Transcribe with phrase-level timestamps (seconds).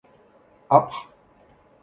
[0.77, 0.93] Apr